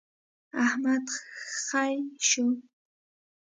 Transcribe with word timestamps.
احمد 0.63 1.05
خې 1.65 1.91
شو. 2.27 2.45